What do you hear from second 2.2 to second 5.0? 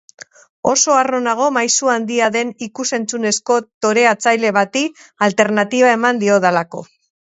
den ikus-entzunezko toreatzaile bati